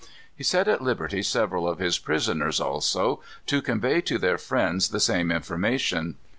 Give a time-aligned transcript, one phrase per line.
[0.35, 4.99] He set at liberty several of his prisoners also, to convey to their friends the
[4.99, 6.15] same information.